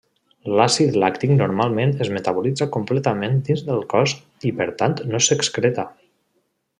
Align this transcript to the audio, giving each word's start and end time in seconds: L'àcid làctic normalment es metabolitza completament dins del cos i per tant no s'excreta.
L'àcid 0.59 0.95
làctic 1.03 1.33
normalment 1.41 1.93
es 2.07 2.09
metabolitza 2.15 2.69
completament 2.79 3.39
dins 3.51 3.63
del 3.71 3.85
cos 3.95 4.15
i 4.51 4.55
per 4.63 4.71
tant 4.81 4.97
no 5.13 5.21
s'excreta. 5.27 5.87